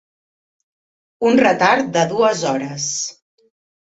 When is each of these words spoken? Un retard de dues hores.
Un 1.31 1.37
retard 1.41 1.85
de 1.97 2.05
dues 2.13 2.41
hores. 2.53 2.87